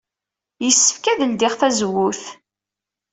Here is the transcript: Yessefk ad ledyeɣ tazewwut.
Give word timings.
Yessefk 0.63 1.05
ad 1.11 1.19
ledyeɣ 1.29 1.53
tazewwut. 1.59 2.23